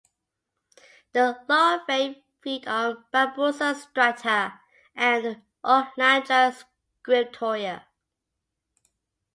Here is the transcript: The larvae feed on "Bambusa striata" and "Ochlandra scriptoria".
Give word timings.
The 1.13 1.39
larvae 1.47 2.23
feed 2.41 2.67
on 2.67 3.05
"Bambusa 3.13 3.75
striata" 3.75 4.59
and 4.95 5.43
"Ochlandra 5.63 6.65
scriptoria". 7.05 7.83